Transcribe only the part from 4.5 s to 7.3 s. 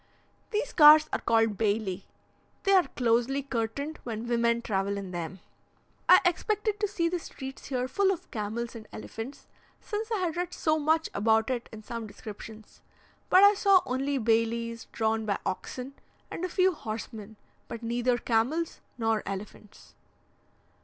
travel in them. I expected to see the